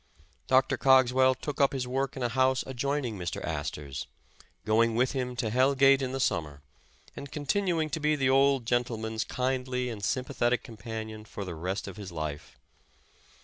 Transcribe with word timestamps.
Dr. 0.47 0.77
Cogswell 0.79 1.35
took 1.35 1.61
up 1.61 1.73
his 1.73 1.87
work 1.87 2.17
in 2.17 2.23
a 2.23 2.29
house 2.29 2.63
adjoining 2.65 3.19
Mr. 3.19 3.39
Astor 3.45 3.91
's, 3.93 4.07
go 4.65 4.81
ing 4.81 4.95
with 4.95 5.11
him 5.11 5.35
to 5.35 5.51
Hell 5.51 5.75
Gate 5.75 6.01
in 6.01 6.11
the 6.11 6.19
summer, 6.19 6.63
and 7.15 7.31
con 7.31 7.45
tinuing 7.45 7.91
to 7.91 7.99
be 7.99 8.15
the 8.15 8.27
old 8.27 8.65
gentleman's 8.65 9.23
kindly 9.23 9.91
and 9.91 10.01
sympa 10.01 10.33
thetic 10.35 10.63
companion 10.63 11.23
for 11.23 11.45
the 11.45 11.53
rest 11.53 11.87
of 11.87 11.97
his 11.97 12.11
life. 12.11 12.57